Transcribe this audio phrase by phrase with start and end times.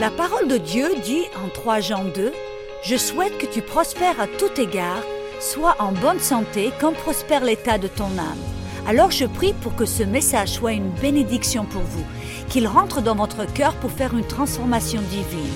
[0.00, 2.32] La parole de Dieu dit en 3 Jean 2,
[2.84, 5.02] Je souhaite que tu prospères à tout égard,
[5.40, 8.38] sois en bonne santé comme prospère l'état de ton âme.
[8.86, 12.04] Alors je prie pour que ce message soit une bénédiction pour vous,
[12.48, 15.52] qu'il rentre dans votre cœur pour faire une transformation divine,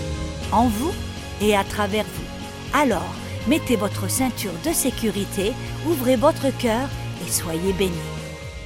[0.50, 0.92] en vous
[1.40, 2.80] et à travers vous.
[2.80, 3.14] Alors,
[3.46, 5.52] mettez votre ceinture de sécurité,
[5.86, 6.88] ouvrez votre cœur
[7.24, 7.92] et soyez bénis.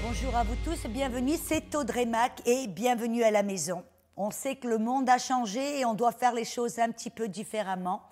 [0.03, 3.83] Bonjour à vous tous, bienvenue, c'est Audrey Mac et bienvenue à la maison.
[4.17, 7.11] On sait que le monde a changé et on doit faire les choses un petit
[7.11, 8.03] peu différemment.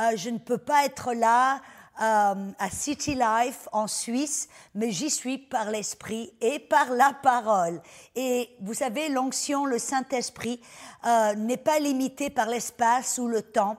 [0.00, 1.60] Euh, je ne peux pas être là
[2.00, 7.82] euh, à City Life en Suisse, mais j'y suis par l'Esprit et par la parole.
[8.16, 10.58] Et vous savez, l'onction, le Saint-Esprit,
[11.06, 13.76] euh, n'est pas limité par l'espace ou le temps.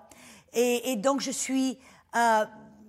[0.54, 1.80] Et, donc je suis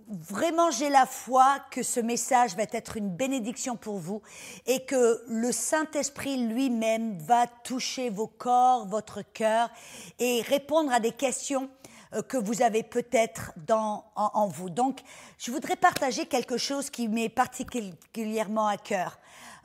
[0.08, 4.22] vraiment j'ai la foi que ce message va être une bénédiction pour vous
[4.66, 9.70] et que le Saint-Esprit lui-même va toucher vos corps, votre cœur
[10.18, 11.70] et répondre à des questions
[12.14, 14.70] euh, que vous avez peut-être en, en vous.
[14.70, 15.00] Donc,
[15.38, 19.18] je voudrais partager quelque chose qui m'est particulièrement à cœur.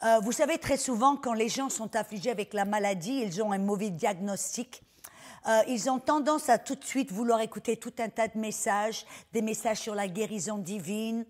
[0.04, 3.52] Euh, vous savez, très souvent, quand les gens sont affligés avec la maladie, ils ont
[3.52, 4.84] un mauvais diagnostic.
[5.48, 9.06] Euh, ils ont tendance à tout de suite vouloir écouter tout un tas de messages,
[9.32, 11.26] des messages sur la guérison divine,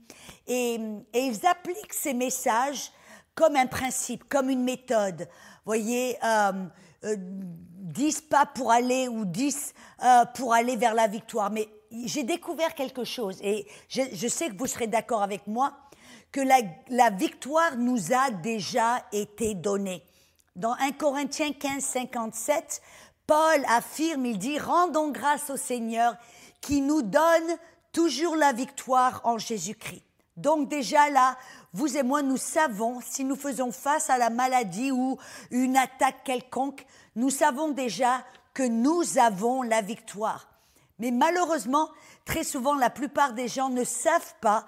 [0.47, 0.79] et,
[1.13, 2.91] ils appliquent ces messages
[3.35, 5.27] comme un principe, comme une méthode.
[5.65, 6.51] Voyez, euh,
[7.05, 11.49] euh, 10 pas pour aller ou 10 euh, pour aller vers la victoire.
[11.49, 11.69] Mais
[12.05, 15.73] j'ai découvert quelque chose, et je, sais que vous serez d'accord avec moi,
[16.31, 20.03] que la victoire nous a déjà été donnée.
[20.55, 22.81] Dans 1 Corinthiens 15, 57,
[23.29, 26.15] Paul affirme, il dit, rendons grâce au Seigneur
[26.61, 27.57] qui nous donne
[27.91, 30.01] toujours la victoire en Jésus-Christ.
[30.35, 31.37] Donc déjà là,
[31.71, 35.19] vous et moi, nous savons, si nous faisons face à la maladie ou
[35.51, 36.83] une attaque quelconque,
[37.15, 38.23] nous savons déjà
[38.55, 40.49] que nous avons la victoire.
[40.97, 41.87] Mais malheureusement,
[42.25, 44.65] très souvent, la plupart des gens ne savent pas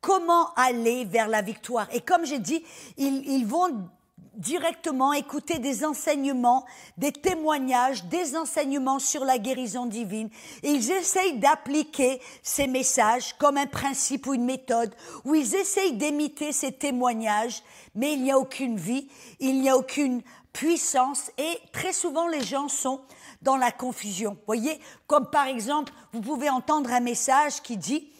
[0.00, 1.88] comment aller vers la victoire.
[1.92, 2.64] Et comme j'ai dit,
[2.98, 3.90] ils, ils vont
[4.36, 6.64] directement écouter des enseignements,
[6.96, 10.28] des témoignages, des enseignements sur la guérison divine.
[10.62, 16.52] Ils essayent d'appliquer ces messages comme un principe ou une méthode, où ils essayent d'imiter
[16.52, 17.62] ces témoignages,
[17.94, 19.08] mais il n'y a aucune vie,
[19.40, 20.22] il n'y a aucune
[20.52, 23.02] puissance, et très souvent les gens sont
[23.42, 24.38] dans la confusion.
[24.46, 28.10] Voyez, comme par exemple, vous pouvez entendre un message qui dit,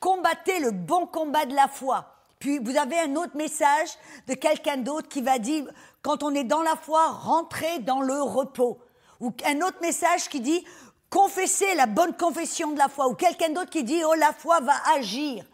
[0.00, 2.19] combattez le bon combat de la foi.
[2.40, 3.90] Puis vous avez un autre message
[4.26, 5.70] de quelqu'un d'autre qui va dire,
[6.02, 8.78] quand on est dans la foi, rentrez dans le repos.
[9.20, 10.64] Ou un autre message qui dit,
[11.10, 13.08] confessez la bonne confession de la foi.
[13.08, 15.44] Ou quelqu'un d'autre qui dit, oh, la foi va agir.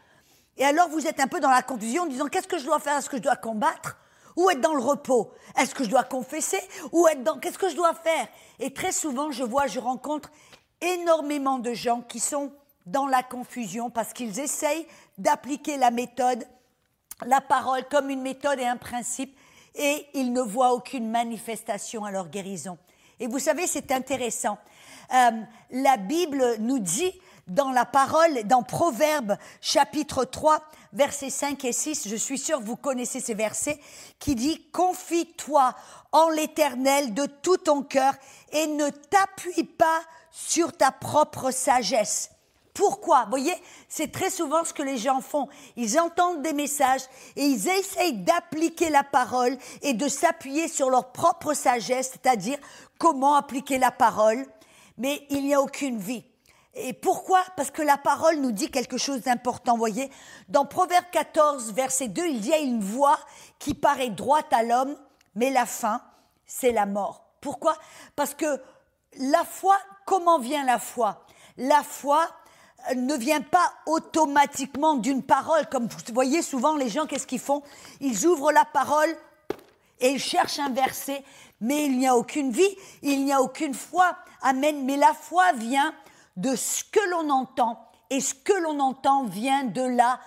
[0.57, 2.79] Et alors vous êtes un peu dans la confusion en disant, qu'est-ce que je dois
[2.79, 2.97] faire?
[2.97, 3.99] Est-ce que je dois combattre?
[4.37, 5.33] Ou être dans le repos?
[5.59, 6.61] Est-ce que je dois confesser?
[6.93, 7.39] Ou être dans...
[7.41, 8.29] Qu'est-ce que je dois faire?
[8.61, 10.31] Et très souvent, je vois, je rencontre
[10.81, 12.53] énormément de gens qui sont
[12.85, 14.87] dans la confusion parce qu'ils essayent
[15.19, 16.47] d'appliquer la méthode
[17.25, 19.37] la parole comme une méthode et un principe
[19.75, 22.78] et ils ne voient aucune manifestation à leur guérison.
[23.21, 24.59] Et vous savez, c'est intéressant.
[25.15, 25.31] Euh,
[25.71, 27.12] la Bible nous dit
[27.47, 30.62] dans la parole, dans Proverbe chapitre 3,
[30.93, 33.78] versets 5 et 6, je suis sûr que vous connaissez ces versets,
[34.19, 35.75] qui dit, confie-toi
[36.12, 38.15] en l'éternel de tout ton cœur
[38.53, 40.00] et ne t'appuie pas
[40.33, 42.31] sur ta propre sagesse.
[42.77, 43.25] Pourquoi?
[43.25, 43.55] Vous voyez,
[43.89, 45.49] c'est très souvent ce que les gens font.
[45.77, 47.01] Ils entendent des messages
[47.35, 52.59] et ils essayent d'appliquer la parole et de s'appuyer sur leur propre sagesse, c'est-à-dire
[52.99, 54.47] comment appliquer la parole,
[54.99, 56.23] mais il n'y a aucune vie.
[56.75, 57.41] Et pourquoi?
[57.57, 60.11] Parce que la parole nous dit quelque chose d'important, voyez.
[60.51, 63.19] Dans Proverbe 14, verset 2, il y a une voix
[63.59, 64.99] qui paraît droite à l'homme,
[65.35, 66.03] mais la fin,
[66.45, 67.25] c'est la mort.
[67.41, 67.75] Pourquoi?
[68.17, 68.61] Parce que
[69.19, 71.25] la foi, comment vient la foi?
[71.57, 72.29] La foi,
[72.95, 75.67] ne vient pas automatiquement d'une parole.
[75.67, 77.63] Comme vous voyez souvent, les gens, qu'est-ce qu'ils font?
[78.01, 79.17] Ils ouvrent la parole
[80.01, 81.25] et ils cherchent un verset,
[81.60, 84.16] mais il n'y a aucune vie, il n'y a aucune foi.
[84.43, 84.84] Amen.
[84.84, 85.95] Mais la foi vient
[86.37, 90.21] de ce que l'on entend, et ce que l'on entend vient de la,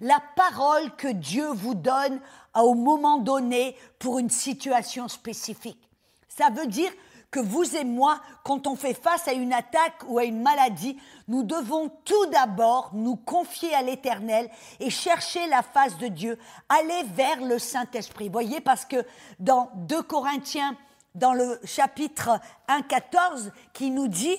[0.00, 2.20] la parole que Dieu vous donne
[2.54, 5.88] au moment donné pour une situation spécifique.
[6.28, 6.90] Ça veut dire
[7.30, 10.98] que vous et moi, quand on fait face à une attaque ou à une maladie,
[11.28, 14.50] nous devons tout d'abord nous confier à l'Éternel
[14.80, 16.38] et chercher la face de Dieu,
[16.68, 18.28] aller vers le Saint-Esprit.
[18.28, 19.04] Voyez, parce que
[19.38, 20.76] dans 2 Corinthiens,
[21.14, 24.38] dans le chapitre 1, 14, qui nous dit,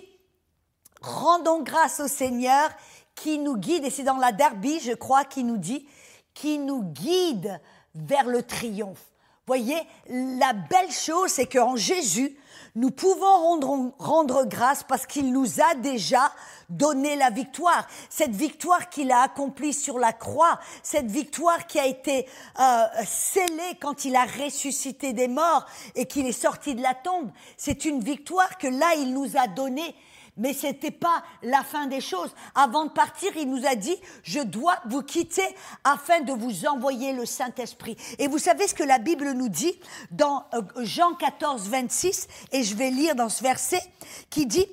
[1.02, 2.70] rendons grâce au Seigneur
[3.16, 5.88] qui nous guide, et c'est dans la Derby, je crois, qui nous dit,
[6.34, 7.60] qui nous guide
[7.94, 9.12] vers le triomphe.
[9.48, 12.38] Voyez, la belle chose, c'est qu'en Jésus,
[12.76, 13.60] nous pouvons
[13.98, 16.32] rendre, grâce parce qu'il nous a déjà
[16.70, 17.88] donné la victoire.
[18.10, 22.28] Cette victoire qu'il a accomplie sur la croix, cette victoire qui a été
[22.60, 25.66] euh, scellée quand il a ressuscité des morts
[25.96, 29.48] et qu'il est sorti de la tombe, c'est une victoire que là, il nous a
[29.48, 29.96] donnée
[30.38, 32.34] mais ce n'était pas la fin des choses.
[32.56, 35.48] Avant de partir, il nous a dit, je dois vous quitter
[35.84, 37.98] afin de vous envoyer le Saint-Esprit.
[38.20, 39.80] Et vous savez ce que la Bible nous dit
[40.12, 43.82] dans euh, Jean 14, 26, et je vais lire dans ce verset,
[44.30, 44.68] qui dit,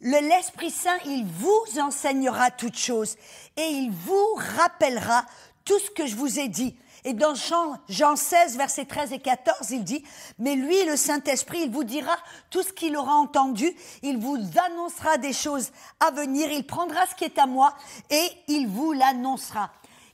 [0.00, 3.16] l'Esprit Saint, il vous enseignera toutes choses
[3.56, 5.24] et il vous rappellera
[5.64, 6.76] tout ce que je vous ai dit.
[7.04, 7.34] Et dans
[7.88, 10.04] Jean 16, versets 13 et 14, il dit,
[10.38, 12.16] mais lui, le Saint-Esprit, il vous dira
[12.48, 17.16] tout ce qu'il aura entendu, il vous annoncera des choses à venir, il prendra ce
[17.16, 17.74] qui est à moi
[18.08, 19.72] et il vous l'annoncera.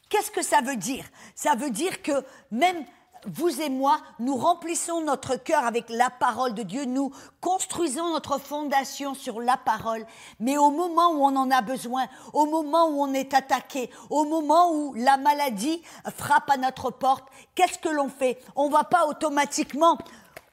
[0.09, 1.05] Qu'est-ce que ça veut dire?
[1.35, 2.83] Ça veut dire que même
[3.27, 8.39] vous et moi, nous remplissons notre cœur avec la parole de Dieu, nous construisons notre
[8.39, 10.07] fondation sur la parole,
[10.41, 14.25] mais au moment où on en a besoin, au moment où on est attaqué, au
[14.25, 15.83] moment où la maladie
[16.17, 18.41] frappe à notre porte, qu'est-ce que l'on fait?
[18.57, 19.99] On va pas automatiquement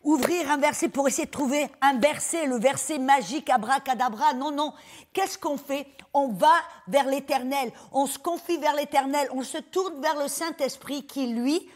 [0.03, 4.33] ouvrir un verset pour essayer de trouver un verset, le verset magique, abracadabra.
[4.35, 4.71] Non, non.
[5.12, 5.88] Qu'est-ce qu'on fait?
[6.13, 6.53] On va
[6.88, 11.67] vers l'éternel, on se confie vers l'éternel, on se tourne vers le Saint-Esprit qui, lui,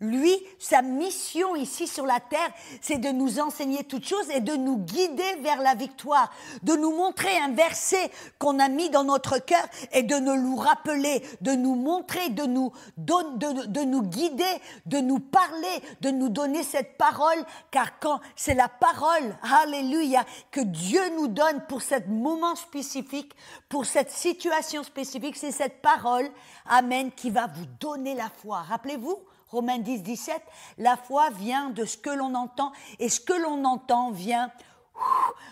[0.00, 2.50] lui, sa mission ici sur la terre,
[2.80, 6.92] c'est de nous enseigner toutes choses et de nous guider vers la victoire, de nous
[6.92, 11.74] montrer un verset qu'on a mis dans notre cœur et de nous rappeler, de nous
[11.74, 14.44] montrer, de nous, de, de nous guider,
[14.86, 20.60] de nous parler, de nous donner cette parole, car quand c'est la parole, alléluia, que
[20.60, 23.34] Dieu nous donne pour ce moment spécifique,
[23.68, 26.28] pour cette situation spécifique, c'est cette parole,
[26.66, 28.62] amen, qui va vous donner la foi.
[28.62, 29.18] Rappelez-vous,
[29.50, 30.42] Romains 10, 17,
[30.78, 34.50] la foi vient de ce que l'on entend et ce que l'on entend vient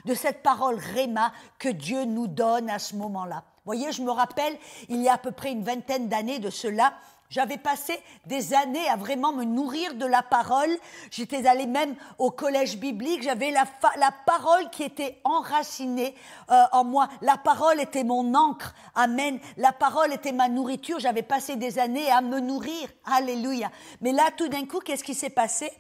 [0.05, 3.45] de cette parole Réma que Dieu nous donne à ce moment-là.
[3.65, 4.57] Voyez, je me rappelle,
[4.89, 6.95] il y a à peu près une vingtaine d'années de cela,
[7.29, 10.71] j'avais passé des années à vraiment me nourrir de la parole.
[11.11, 13.23] J'étais allée même au collège biblique.
[13.23, 13.65] J'avais la,
[13.99, 16.15] la, parole qui était enracinée
[16.51, 17.09] euh, en moi.
[17.23, 18.75] La parole était mon encre.
[18.95, 19.41] Amen.
[19.57, 21.01] La parole était ma nourriture.
[21.01, 22.89] J'avais passé des années à me nourrir.
[23.05, 23.71] Alléluia.
[24.01, 25.71] Mais là, tout d'un coup, qu'est-ce qui s'est passé?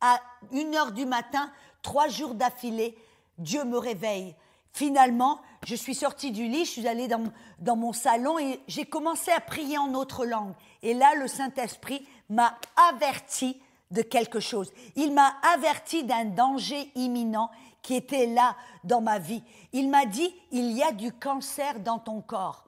[0.00, 0.20] À
[0.52, 1.50] une heure du matin,
[1.82, 2.96] trois jours d'affilée,
[3.38, 4.36] Dieu me réveille.
[4.72, 7.22] Finalement, je suis sortie du lit, je suis allée dans,
[7.60, 10.52] dans mon salon et j'ai commencé à prier en autre langue.
[10.84, 12.56] Et là, le Saint-Esprit m'a
[12.92, 13.60] averti
[13.90, 14.70] de quelque chose.
[14.96, 17.50] Il m'a averti d'un danger imminent
[17.82, 18.54] qui était là
[18.84, 19.42] dans ma vie.
[19.72, 22.63] Il m'a dit, il y a du cancer dans ton corps.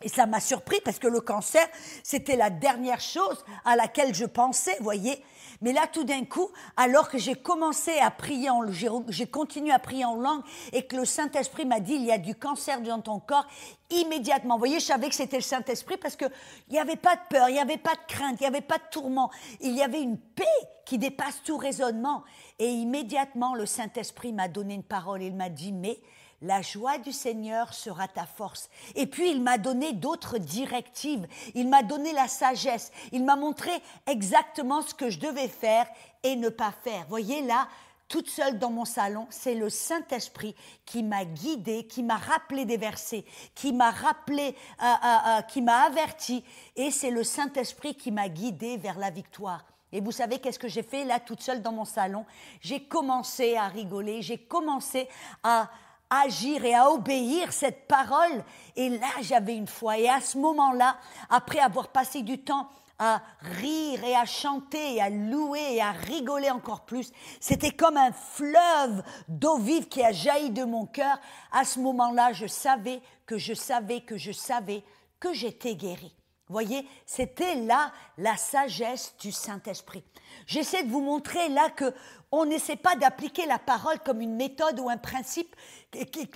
[0.00, 1.66] Et ça m'a surpris parce que le cancer,
[2.04, 5.24] c'était la dernière chose à laquelle je pensais, voyez.
[5.60, 8.62] Mais là, tout d'un coup, alors que j'ai commencé à prier, en,
[9.08, 10.42] j'ai continué à prier en langue
[10.72, 13.46] et que le Saint-Esprit m'a dit, il y a du cancer dans ton corps,
[13.90, 16.30] immédiatement, vous voyez, je savais que c'était le Saint-Esprit parce qu'il
[16.70, 18.78] n'y avait pas de peur, il n'y avait pas de crainte, il n'y avait pas
[18.78, 19.30] de tourment,
[19.60, 20.44] il y avait une paix
[20.84, 22.22] qui dépasse tout raisonnement.
[22.60, 25.98] Et immédiatement, le Saint-Esprit m'a donné une parole, il m'a dit, mais
[26.42, 28.68] la joie du Seigneur sera ta force.
[28.94, 33.72] Et puis il m'a donné d'autres directives, il m'a donné la sagesse, il m'a montré
[34.06, 35.86] exactement ce que je devais faire
[36.22, 37.06] et ne pas faire.
[37.08, 37.68] Voyez là,
[38.08, 40.54] toute seule dans mon salon, c'est le Saint-Esprit
[40.86, 43.24] qui m'a guidée, qui m'a rappelé des versets,
[43.54, 46.42] qui m'a rappelé, euh, euh, euh, qui m'a averti,
[46.74, 49.64] et c'est le Saint-Esprit qui m'a guidée vers la victoire.
[49.92, 52.24] Et vous savez qu'est-ce que j'ai fait là, toute seule dans mon salon?
[52.60, 55.08] J'ai commencé à rigoler, j'ai commencé
[55.42, 55.70] à,
[56.10, 58.44] agir et à obéir cette parole.
[58.76, 59.98] Et là, j'avais une foi.
[59.98, 60.96] Et à ce moment-là,
[61.30, 65.92] après avoir passé du temps à rire et à chanter et à louer et à
[65.92, 67.12] rigoler encore plus.
[67.40, 71.18] C'était comme un fleuve d'eau vive qui a jailli de mon cœur.
[71.52, 74.82] À ce moment-là, je savais que je savais que je savais
[75.20, 76.17] que j'étais guéri.
[76.48, 80.02] Voyez, c'était là la sagesse du Saint-Esprit.
[80.46, 81.92] J'essaie de vous montrer là que
[82.32, 85.54] on n'essaie pas d'appliquer la parole comme une méthode ou un principe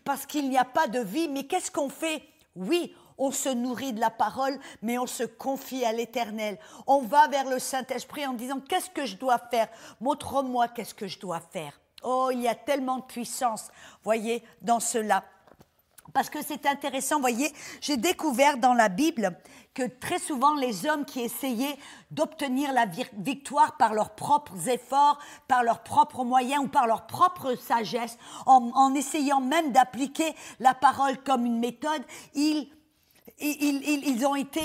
[0.04, 2.22] parce qu'il n'y a pas de vie, mais qu'est-ce qu'on fait?
[2.56, 6.58] Oui, on se nourrit de la parole, mais on se confie à l'Éternel.
[6.86, 9.68] On va vers le Saint-Esprit en disant, qu'est-ce que je dois faire?
[10.00, 11.78] Montre-moi qu'est-ce que je dois faire.
[12.02, 13.68] Oh, il y a tellement de puissance,
[14.02, 15.24] voyez, dans cela.
[16.12, 19.36] Parce que c'est intéressant, voyez, j'ai découvert dans la Bible
[19.74, 21.78] que très souvent les hommes qui essayaient
[22.10, 22.86] d'obtenir la
[23.18, 28.94] victoire par leurs propres efforts, par leurs propres moyens ou par leur propre sagesse, en,
[28.94, 32.02] essayant même d'appliquer la parole comme une méthode,
[32.34, 32.68] ils
[33.38, 34.60] ils, ont été,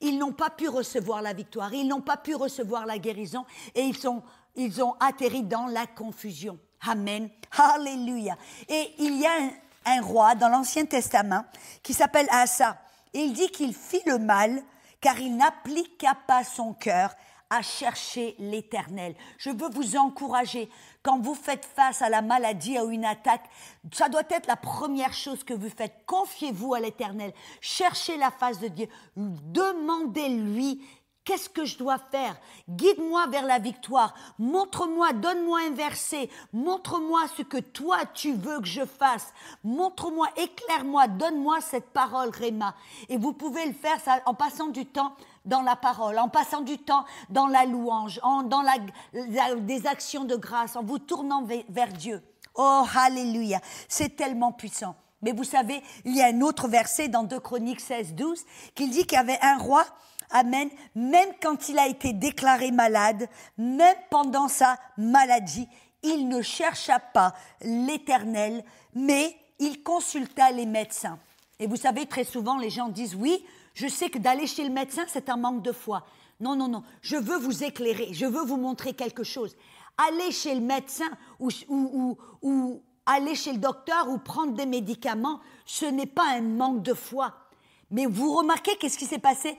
[0.00, 3.82] ils, n'ont pas pu recevoir la victoire, ils n'ont pas pu recevoir la guérison et
[3.82, 4.22] ils, sont,
[4.56, 6.58] ils ont atterri dans la confusion.
[6.86, 7.30] Amen.
[7.56, 8.36] Alléluia.
[8.68, 9.50] Et il y a
[9.86, 11.44] un, roi dans l'Ancien Testament
[11.82, 12.76] qui s'appelle Asa.
[13.14, 14.62] Il dit qu'il fit le mal
[15.00, 17.14] car il n'appliqua pas son cœur
[17.48, 19.14] à chercher l'éternel.
[19.38, 20.68] Je veux vous encourager,
[21.02, 23.48] quand vous faites face à la maladie, à une attaque,
[23.92, 25.94] ça doit être la première chose que vous faites.
[26.06, 27.32] Confiez-vous à l'éternel.
[27.60, 28.88] Cherchez la face de Dieu.
[29.16, 30.82] Demandez-lui
[31.26, 32.36] Qu'est-ce que je dois faire?
[32.70, 34.14] Guide-moi vers la victoire.
[34.38, 36.30] Montre-moi, donne-moi un verset.
[36.52, 39.32] Montre-moi ce que toi tu veux que je fasse.
[39.64, 42.76] Montre-moi, éclaire-moi, donne-moi cette parole, Réma.
[43.08, 45.14] Et vous pouvez le faire en passant du temps
[45.44, 48.76] dans la parole, en passant du temps dans la louange, en, dans la,
[49.56, 52.22] des actions de grâce, en vous tournant vers, Dieu.
[52.54, 54.94] Oh, Alléluia, c'est tellement puissant.
[55.22, 58.44] Mais vous savez, il y a un autre verset dans 2 Chroniques 16, 12
[58.76, 59.84] qui dit qu'il y avait un roi
[60.30, 60.68] Amen.
[60.94, 63.28] Même quand il a été déclaré malade,
[63.58, 65.68] même pendant sa maladie,
[66.02, 68.64] il ne chercha pas l'Éternel,
[68.94, 71.18] mais il consulta les médecins.
[71.58, 74.72] Et vous savez, très souvent, les gens disent, oui, je sais que d'aller chez le
[74.72, 76.06] médecin, c'est un manque de foi.
[76.40, 79.56] Non, non, non, je veux vous éclairer, je veux vous montrer quelque chose.
[79.96, 81.08] Aller chez le médecin
[81.40, 86.42] ou, ou, ou aller chez le docteur ou prendre des médicaments, ce n'est pas un
[86.42, 87.34] manque de foi.
[87.90, 89.56] Mais vous remarquez qu'est-ce qui s'est passé?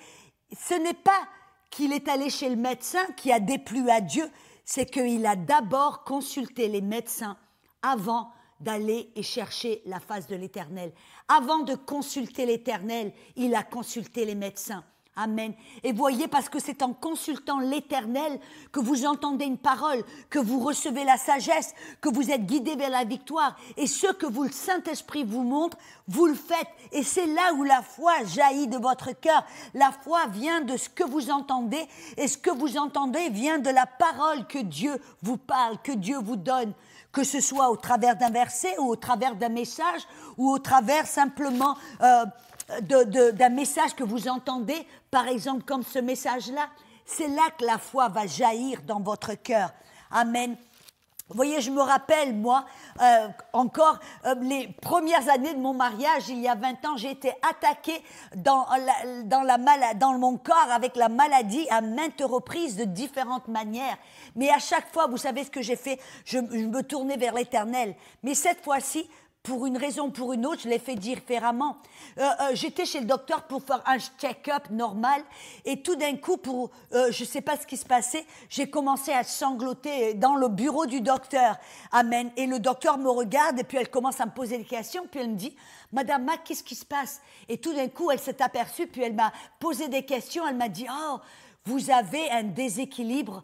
[0.56, 1.28] Ce n'est pas
[1.70, 4.30] qu'il est allé chez le médecin qui a déplu à Dieu,
[4.66, 7.38] c'est qu'il a d'abord consulté les médecins
[7.82, 10.92] avant d'aller et chercher la face de l'Éternel.
[11.28, 14.84] Avant de consulter l'Éternel, il a consulté les médecins.
[15.20, 15.54] Amen.
[15.84, 18.40] Et voyez, parce que c'est en consultant l'Éternel
[18.72, 22.92] que vous entendez une parole, que vous recevez la sagesse, que vous êtes guidé vers
[22.92, 23.58] la victoire.
[23.78, 25.76] Et ce que vous, le Saint-Esprit vous montre,
[26.08, 26.68] vous le faites.
[26.92, 29.44] Et c'est là où la foi jaillit de votre cœur.
[29.74, 31.84] La foi vient de ce que vous entendez.
[32.18, 36.20] Et ce que vous entendez vient de la parole que Dieu vous parle, que Dieu
[36.20, 36.74] vous donne
[37.12, 40.02] que ce soit au travers d'un verset ou au travers d'un message
[40.38, 42.26] ou au travers simplement euh,
[42.82, 44.86] d'un message que vous entendez,
[45.18, 46.70] par exemple comme ce message-là,
[47.04, 49.72] c'est là que la foi va jaillir dans votre cœur.
[50.12, 50.56] Amen.
[51.28, 52.66] Vous voyez, je me rappelle, moi,
[53.02, 53.98] euh, encore
[54.28, 58.00] euh, les premières années de mon mariage, il y a 20 ans, j'ai été attaquée
[58.36, 58.68] dans,
[59.24, 59.58] dans, la
[59.96, 63.98] dans mon corps avec la maladie à maintes reprises de différentes manières.
[64.36, 66.00] Mais à chaque fois, vous savez ce que j'ai fait?
[66.26, 67.96] Je, je me tournais vers l'éternel.
[68.22, 69.10] Mais cette fois-ci,
[69.48, 71.78] pour une raison ou pour une autre, je l'ai fait différemment.
[72.18, 75.22] Euh, euh, j'étais chez le docteur pour faire un check-up normal
[75.64, 78.70] et tout d'un coup, pour, euh, je ne sais pas ce qui se passait, j'ai
[78.70, 81.56] commencé à sangloter dans le bureau du docteur.
[81.94, 82.30] Amen.
[82.36, 85.08] Et le docteur me regarde et puis elle commence à me poser des questions.
[85.10, 85.56] Puis elle me dit,
[85.94, 87.22] Madame Mac, qu'est-ce qui se passe?
[87.48, 90.46] Et tout d'un coup, elle s'est aperçue, puis elle m'a posé des questions.
[90.46, 91.20] Elle m'a dit, oh,
[91.64, 93.44] vous avez un déséquilibre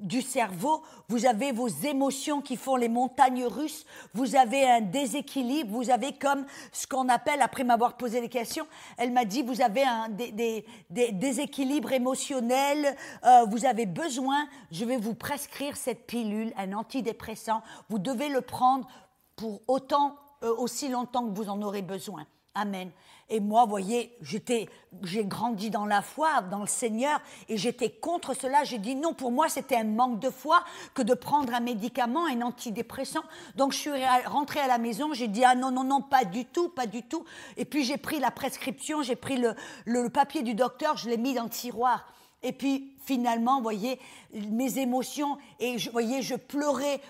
[0.00, 5.70] du cerveau, vous avez vos émotions qui font les montagnes russes, vous avez un déséquilibre,
[5.70, 9.60] vous avez comme ce qu'on appelle, après m'avoir posé des questions, elle m'a dit, vous
[9.60, 16.52] avez un des, déséquilibres émotionnels, euh, vous avez besoin, je vais vous prescrire cette pilule,
[16.56, 18.88] un antidépressant, vous devez le prendre
[19.36, 22.26] pour autant, euh, aussi longtemps que vous en aurez besoin.
[22.54, 22.90] Amen.
[23.30, 24.68] Et moi, voyez, j'étais,
[25.02, 28.64] j'ai grandi dans la foi, dans le Seigneur, et j'étais contre cela.
[28.64, 32.26] J'ai dit non, pour moi, c'était un manque de foi que de prendre un médicament,
[32.26, 33.22] un antidépressant.
[33.54, 33.90] Donc, je suis
[34.26, 37.02] rentrée à la maison, j'ai dit ah non, non, non, pas du tout, pas du
[37.02, 37.24] tout.
[37.56, 39.54] Et puis, j'ai pris la prescription, j'ai pris le,
[39.84, 42.06] le papier du docteur, je l'ai mis dans le tiroir.
[42.42, 43.98] Et puis finalement, vous voyez,
[44.32, 47.00] mes émotions, et je, voyez, je pleurais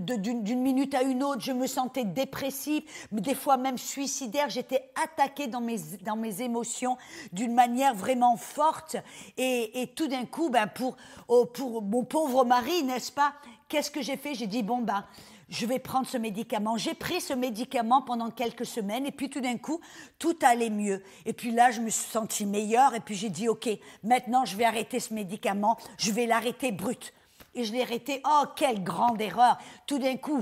[0.00, 5.46] d'une minute à une autre, je me sentais dépressive, des fois même suicidaire, j'étais attaquée
[5.46, 6.98] dans mes, dans mes émotions
[7.32, 8.96] d'une manière vraiment forte.
[9.38, 10.96] Et, tout d'un coup, ben pour,
[11.28, 13.32] oh, pour mon pauvre mari, n'est-ce pas,
[13.68, 14.34] qu'est-ce que j'ai fait?
[14.34, 15.04] J'ai dit, bon, ben
[15.48, 16.76] je vais prendre ce médicament.
[16.76, 19.80] J'ai pris ce médicament pendant quelques semaines et puis tout d'un coup,
[20.18, 21.02] tout allait mieux.
[21.24, 23.68] Et puis là, je me suis sentie meilleure et puis j'ai dit, OK,
[24.02, 27.12] maintenant je vais arrêter ce médicament, je vais l'arrêter brut
[27.56, 28.22] et je l'ai arrêté.
[28.24, 30.40] Oh, quelle grande erreur Tout d'un coup,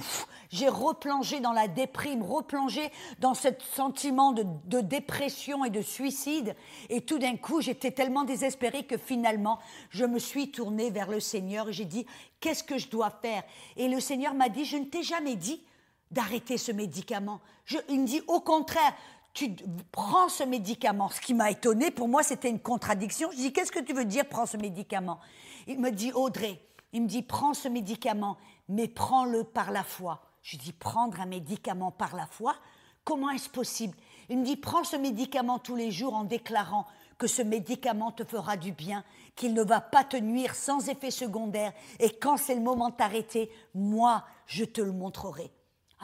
[0.50, 2.90] j'ai replongé dans la déprime, replongé
[3.20, 6.54] dans ce sentiment de, dépression et de suicide.
[6.90, 9.58] Et tout d'un coup, j'étais tellement désespérée que finalement,
[9.90, 12.04] je me suis tournée vers le Seigneur et j'ai dit,
[12.40, 13.44] qu'est-ce que je dois faire?
[13.76, 15.62] Et le Seigneur m'a dit, je ne t'ai jamais dit
[16.10, 17.40] d'arrêter ce médicament.
[17.64, 18.94] Je, il me dit, au contraire,
[19.32, 19.50] tu
[19.90, 21.08] prends ce médicament.
[21.08, 23.30] Ce qui m'a étonné, pour moi, c'était une contradiction.
[23.32, 25.18] Je dis, qu'est-ce que tu veux dire, prends ce médicament?
[25.66, 26.60] Il me dit, Audrey,
[26.94, 30.22] il me dit, prends ce médicament, mais prends-le par la foi.
[30.42, 32.54] Je dis, prendre un médicament par la foi?
[33.02, 33.96] Comment est-ce possible?
[34.28, 36.86] Il me dit, prends ce médicament tous les jours en déclarant
[37.18, 41.10] que ce médicament te fera du bien, qu'il ne va pas te nuire sans effet
[41.10, 45.50] secondaire, et quand c'est le moment d'arrêter, moi, je te le montrerai.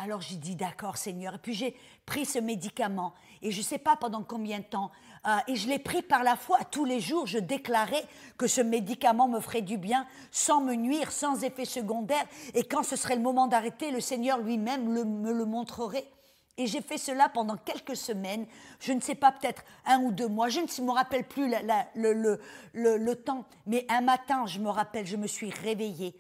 [0.03, 1.35] Alors j'ai dit d'accord Seigneur.
[1.35, 1.77] Et puis j'ai
[2.07, 4.91] pris ce médicament et je ne sais pas pendant combien de temps.
[5.27, 6.59] Euh, et je l'ai pris par la foi.
[6.71, 8.03] Tous les jours, je déclarais
[8.39, 12.25] que ce médicament me ferait du bien, sans me nuire, sans effet secondaire.
[12.55, 16.09] Et quand ce serait le moment d'arrêter, le Seigneur lui-même me le montrerait.
[16.57, 18.47] Et j'ai fait cela pendant quelques semaines,
[18.81, 21.51] je ne sais pas, peut-être un ou deux mois, je ne me rappelle plus
[21.95, 22.39] le,
[22.75, 26.15] le, temps, mais un matin, je me rappelle, je me suis réveillée.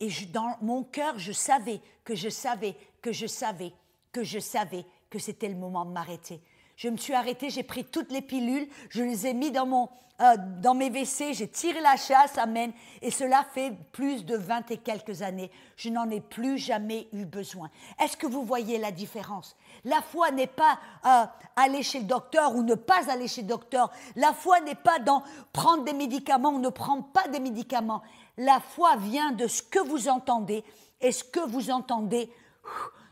[0.00, 3.72] Et dans mon cœur, je savais que je savais, que je savais,
[4.12, 6.40] que je savais que c'était le moment de m'arrêter.
[6.76, 9.88] Je me suis arrêtée, j'ai pris toutes les pilules, je les ai mis dans, mon,
[10.20, 12.70] euh, dans mes WC, j'ai tiré la chasse, amen.
[13.00, 15.50] Et cela fait plus de vingt et quelques années.
[15.76, 17.70] Je n'en ai plus jamais eu besoin.
[17.98, 19.56] Est-ce que vous voyez la différence?
[19.86, 21.24] La foi n'est pas euh,
[21.56, 23.90] aller chez le docteur ou ne pas aller chez le docteur.
[24.16, 25.22] La foi n'est pas dans
[25.54, 28.02] prendre des médicaments ou ne prendre pas des médicaments.
[28.36, 30.64] La foi vient de ce que vous entendez
[31.00, 32.30] et ce que vous entendez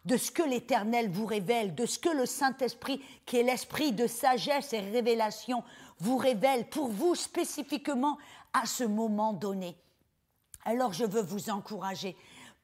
[0.04, 4.06] de ce que l'Éternel vous révèle, de ce que le Saint-Esprit, qui est l'esprit de
[4.06, 5.64] sagesse et révélation,
[5.98, 8.18] vous révèle pour vous spécifiquement
[8.52, 9.76] à ce moment donné.
[10.64, 12.16] Alors je veux vous encourager,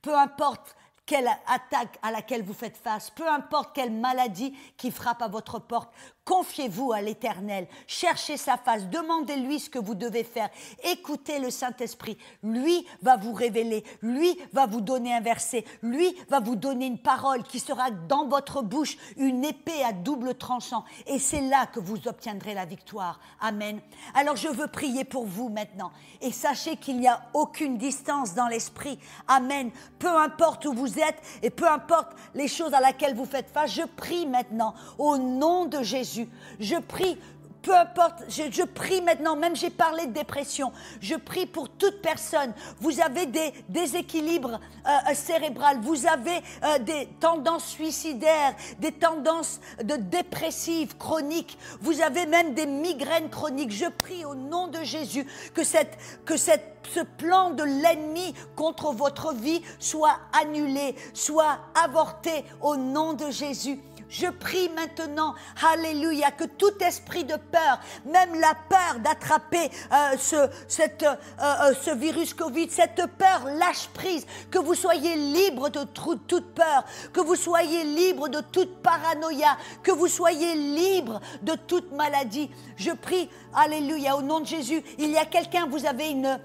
[0.02, 0.76] peu importe
[1.06, 5.58] quelle attaque à laquelle vous faites face, peu importe quelle maladie qui frappe à votre
[5.58, 5.92] porte,
[6.24, 10.50] Confiez-vous à l'Éternel, cherchez sa face, demandez-lui ce que vous devez faire,
[10.84, 12.18] écoutez le Saint-Esprit.
[12.42, 16.98] Lui va vous révéler, lui va vous donner un verset, lui va vous donner une
[16.98, 20.84] parole qui sera dans votre bouche une épée à double tranchant.
[21.06, 23.18] Et c'est là que vous obtiendrez la victoire.
[23.40, 23.80] Amen.
[24.14, 25.90] Alors je veux prier pour vous maintenant.
[26.20, 28.98] Et sachez qu'il n'y a aucune distance dans l'esprit.
[29.26, 29.70] Amen.
[29.98, 33.72] Peu importe où vous êtes et peu importe les choses à laquelle vous faites face,
[33.72, 36.09] je prie maintenant au nom de Jésus
[36.58, 37.18] je prie
[37.62, 42.52] peu importe, je, prie maintenant, même j'ai parlé de dépression, je prie pour toute personne.
[42.80, 49.96] Vous avez des déséquilibres euh, cérébrales, vous avez euh, des tendances suicidaires, des tendances de
[49.96, 53.72] dépressives chroniques, vous avez même des migraines chroniques.
[53.72, 60.18] Je prie au nom de Jésus que, ce plan de l'ennemi contre votre vie soit
[60.40, 63.78] annulé, soit avorté au nom de Jésus.
[64.10, 65.34] Je prie maintenant,
[65.72, 71.94] alléluia, que tout esprit de peur, même la peur d'attraper euh, ce, euh, euh, ce
[71.94, 77.36] virus Covid, cette peur lâche prise, que vous soyez libre de toute peur, que vous
[77.36, 82.50] soyez libre de toute paranoïa, que vous soyez libre de toute maladie.
[82.76, 86.40] Je prie, alléluia, au nom de Jésus, il y a quelqu'un, vous avez une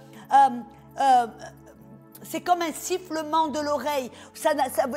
[2.25, 4.11] c'est comme un sifflement de l'oreille,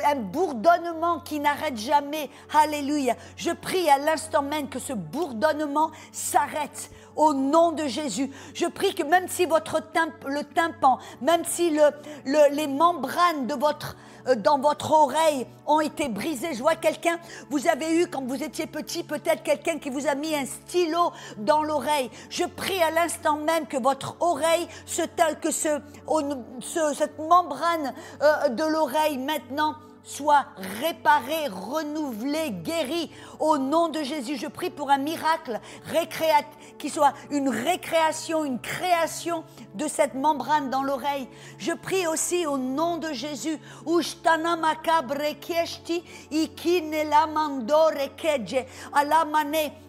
[0.05, 2.29] un bourdonnement qui n'arrête jamais.
[2.53, 3.15] Alléluia.
[3.37, 8.31] Je prie à l'instant même que ce bourdonnement s'arrête au nom de Jésus.
[8.53, 9.81] Je prie que même si votre
[10.25, 11.77] le tympan, même si
[12.25, 16.53] les membranes de votre euh, dans votre oreille ont été brisés.
[16.53, 20.15] Je vois quelqu'un, vous avez eu quand vous étiez petit, peut-être quelqu'un qui vous a
[20.15, 22.09] mis un stylo dans l'oreille.
[22.29, 24.67] Je prie à l'instant même que votre oreille,
[25.41, 25.79] que ce,
[26.93, 30.45] cette membrane euh, de l'oreille maintenant soit
[30.81, 33.11] réparé, renouvelé, guéri.
[33.39, 35.59] Au nom de Jésus, je prie pour un miracle
[36.79, 39.43] qui soit une récréation, une création
[39.75, 41.27] de cette membrane dans l'oreille.
[41.59, 43.59] Je prie aussi au nom de Jésus.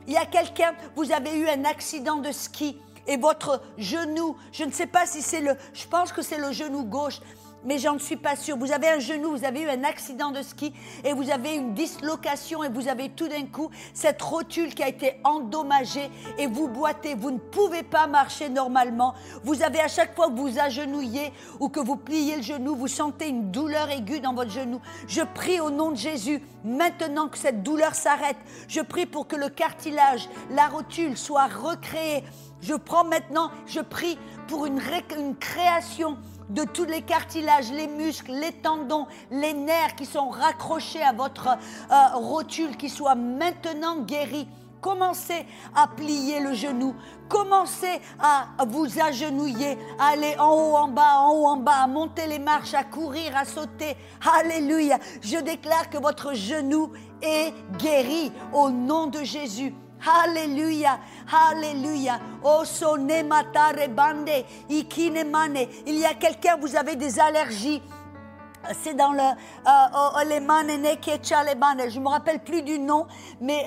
[0.06, 2.76] Il y a quelqu'un, vous avez eu un accident de ski
[3.06, 6.52] et votre genou, je ne sais pas si c'est le, je pense que c'est le
[6.52, 7.20] genou gauche,
[7.64, 8.56] mais j'en suis pas sûre.
[8.56, 10.72] Vous avez un genou, vous avez eu un accident de ski
[11.04, 14.88] et vous avez une dislocation et vous avez tout d'un coup cette rotule qui a
[14.88, 17.14] été endommagée et vous boitez.
[17.14, 19.14] Vous ne pouvez pas marcher normalement.
[19.44, 22.88] Vous avez à chaque fois que vous agenouillez ou que vous pliez le genou, vous
[22.88, 24.80] sentez une douleur aiguë dans votre genou.
[25.08, 28.36] Je prie au nom de Jésus maintenant que cette douleur s'arrête.
[28.68, 32.24] Je prie pour que le cartilage, la rotule soit recréée.
[32.60, 34.80] Je prends maintenant, je prie pour une,
[35.18, 36.18] une création
[36.50, 41.48] de tous les cartilages, les muscles, les tendons, les nerfs qui sont raccrochés à votre
[41.48, 44.48] euh, rotule, qui soient maintenant guéris.
[44.80, 46.94] Commencez à plier le genou.
[47.28, 51.86] Commencez à vous agenouiller, à aller en haut, en bas, en haut, en bas, à
[51.86, 53.94] monter les marches, à courir, à sauter.
[54.38, 54.98] Alléluia.
[55.20, 59.74] Je déclare que votre genou est guéri au nom de Jésus.
[60.06, 60.98] Alléluia,
[61.30, 62.18] Alléluia.
[62.42, 62.62] Oh,
[63.26, 65.66] matare bande, ikine mane.
[65.86, 67.82] Il y a quelqu'un, vous avez des allergies
[68.82, 69.30] c'est dans le euh,
[71.90, 73.06] je me rappelle plus du nom,
[73.40, 73.64] mais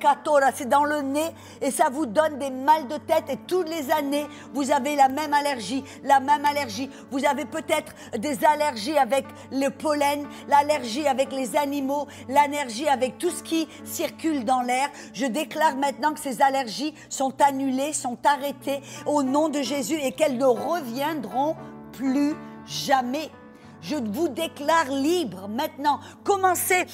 [0.00, 3.68] Katora, c'est dans le nez et ça vous donne des mal de tête et toutes
[3.68, 6.90] les années vous avez la même allergie, la même allergie.
[7.10, 13.30] Vous avez peut-être des allergies avec le pollen, l'allergie avec les animaux, l'allergie avec tout
[13.30, 14.88] ce qui circule dans l'air.
[15.12, 20.12] Je déclare maintenant que ces allergies sont annulées, sont arrêtées au nom de Jésus et
[20.12, 21.56] qu'elles ne reviendront
[21.92, 22.34] plus
[22.66, 23.30] jamais.
[23.82, 26.00] Je vous déclare libre maintenant.
[26.24, 26.86] Commencez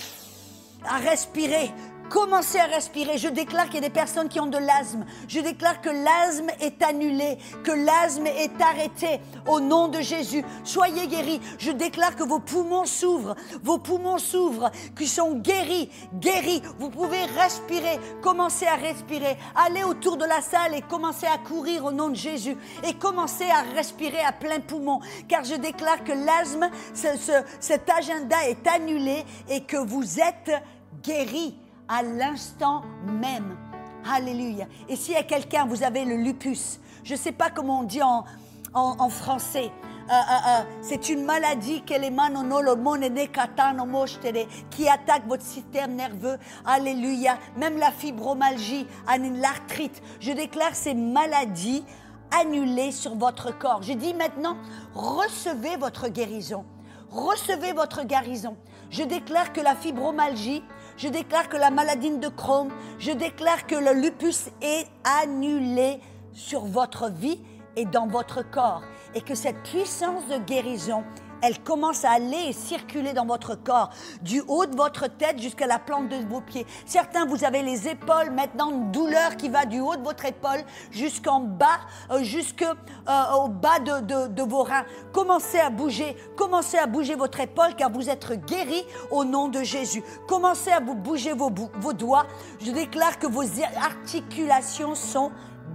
[0.84, 1.70] à respirer.
[2.08, 3.18] Commencez à respirer.
[3.18, 5.04] Je déclare qu'il y a des personnes qui ont de l'asthme.
[5.28, 10.44] Je déclare que l'asthme est annulé, que l'asthme est arrêté au nom de Jésus.
[10.62, 11.40] Soyez guéris.
[11.58, 13.34] Je déclare que vos poumons s'ouvrent.
[13.62, 16.62] Vos poumons s'ouvrent, qu'ils sont guéris, guéris.
[16.78, 17.98] Vous pouvez respirer.
[18.22, 19.36] Commencez à respirer.
[19.54, 22.56] Allez autour de la salle et commencez à courir au nom de Jésus.
[22.86, 25.00] Et commencez à respirer à plein poumon.
[25.28, 26.70] Car je déclare que l'asthme,
[27.60, 30.52] cet agenda est annulé et que vous êtes
[31.02, 31.56] guéris
[31.88, 33.56] à l'instant même.
[34.10, 34.66] Alléluia.
[34.88, 37.84] Et s'il y a quelqu'un, vous avez le lupus, je ne sais pas comment on
[37.84, 38.24] dit en,
[38.74, 39.70] en, français.
[40.08, 41.94] Euh, euh, euh, c'est une maladie qui
[44.88, 46.38] attaque votre système nerveux.
[46.64, 47.38] Alléluia.
[47.56, 48.86] Même la fibromyalgie,
[49.40, 50.00] l'arthrite.
[50.20, 51.84] Je déclare ces maladies
[52.40, 53.82] annulées sur votre corps.
[53.82, 54.56] Je dis maintenant,
[54.94, 56.64] recevez votre guérison.
[57.10, 58.56] Recevez votre guérison.
[58.90, 60.62] Je déclare que la fibromyalgie,
[60.96, 64.86] je déclare que la maladie de Crohn, je déclare que le lupus est
[65.22, 66.00] annulé
[66.32, 67.40] sur votre vie
[67.76, 68.82] et dans votre corps.
[69.14, 71.04] Et que cette puissance de guérison
[71.42, 73.90] elle commence à aller et circuler dans votre corps,
[74.22, 76.66] du haut de votre tête jusqu'à la plante de vos pieds.
[76.84, 80.64] Certains, vous avez les épaules, maintenant une douleur qui va du haut de votre épaule
[80.90, 84.84] jusqu'en bas, euh, jusqu'au euh, bas de, vos reins.
[85.12, 89.62] Commencez à bouger, commencez à bouger votre épaule car vous êtes guéri au nom de
[89.62, 90.02] Jésus.
[90.28, 92.26] Commencez à vous bouger vos doigts.
[92.60, 93.44] Je déclare que vos
[93.76, 95.30] articulations sont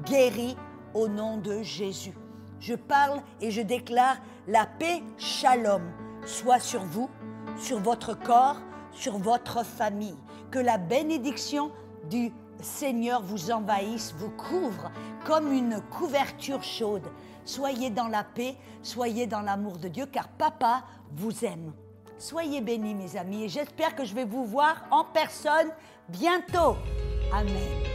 [0.06, 0.58] guéries
[0.94, 2.14] au nom de Jésus.
[2.60, 5.84] Je parle et je déclare la paix, shalom,
[6.26, 7.10] soit sur vous,
[7.58, 8.58] sur votre corps,
[8.92, 10.18] sur votre famille.
[10.50, 11.72] Que la bénédiction
[12.10, 14.92] du Seigneur vous envahisse, vous couvre
[15.26, 17.08] comme une couverture chaude.
[17.46, 20.84] Soyez dans la paix, soyez dans l'amour de Dieu, car Papa
[21.16, 21.74] vous aime.
[22.18, 25.70] Soyez bénis, mes amis, et j'espère que je vais vous voir en personne
[26.08, 26.76] bientôt.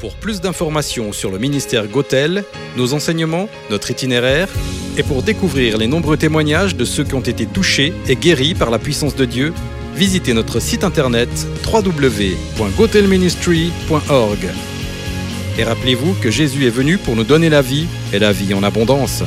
[0.00, 2.44] Pour plus d'informations sur le ministère Gotel,
[2.76, 4.48] nos enseignements, notre itinéraire,
[4.96, 8.70] et pour découvrir les nombreux témoignages de ceux qui ont été touchés et guéris par
[8.70, 9.52] la puissance de Dieu,
[9.94, 11.28] visitez notre site internet
[11.66, 14.48] www.gotelministry.org.
[15.58, 18.62] Et rappelez-vous que Jésus est venu pour nous donner la vie et la vie en
[18.62, 19.22] abondance.